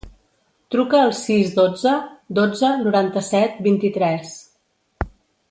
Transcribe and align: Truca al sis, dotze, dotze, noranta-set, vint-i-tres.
Truca 0.75 1.01
al 1.07 1.11
sis, 1.17 1.51
dotze, 1.59 1.93
dotze, 2.39 2.73
noranta-set, 2.87 3.61
vint-i-tres. 3.69 4.35